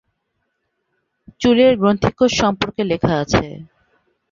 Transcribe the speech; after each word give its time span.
চুলের 1.41 1.73
গ্রন্থিকোষ 1.81 2.31
সম্পর্কে 2.41 2.81
লেখা 2.91 3.13
আছে। 3.23 3.45